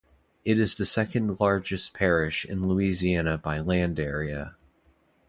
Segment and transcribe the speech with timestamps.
[0.43, 4.55] It is the second-largest parish in Louisiana by land area.